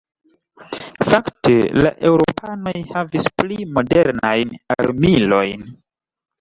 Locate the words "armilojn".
4.81-5.67